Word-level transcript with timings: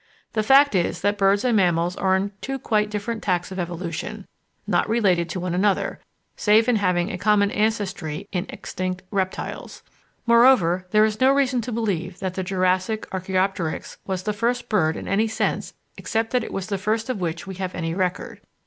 The 0.33 0.41
fact 0.41 0.73
is 0.73 1.01
that 1.01 1.19
birds 1.19 1.45
and 1.45 1.55
mammals 1.55 1.95
are 1.95 2.15
on 2.15 2.31
two 2.41 2.57
quite 2.57 2.89
different 2.89 3.21
tacks 3.21 3.51
of 3.51 3.59
evolution, 3.59 4.25
not 4.65 4.89
related 4.89 5.29
to 5.29 5.39
one 5.39 5.53
another, 5.53 5.99
save 6.35 6.67
in 6.67 6.77
having 6.77 7.11
a 7.11 7.19
common 7.19 7.51
ancestry 7.51 8.27
in 8.31 8.47
extinct 8.49 9.03
reptiles. 9.11 9.83
Moreover, 10.25 10.87
there 10.89 11.05
is 11.05 11.21
no 11.21 11.31
reason 11.31 11.61
to 11.61 11.71
believe 11.71 12.17
that 12.17 12.33
the 12.33 12.41
Jurassic 12.43 13.07
Archæopteryx 13.11 13.97
was 14.07 14.23
the 14.23 14.33
first 14.33 14.69
bird 14.69 14.97
in 14.97 15.07
any 15.07 15.27
sense 15.27 15.75
except 15.97 16.31
that 16.31 16.43
it 16.43 16.51
is 16.51 16.65
the 16.65 16.79
first 16.79 17.07
of 17.07 17.21
which 17.21 17.45
we 17.45 17.53
have 17.53 17.75
any 17.75 17.93
record. 17.93 18.41